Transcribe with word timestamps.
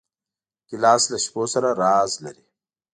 ګیلاس 0.69 1.03
له 1.11 1.17
شپو 1.23 1.43
سره 1.53 1.69
راز 1.81 2.11
لري. 2.23 2.43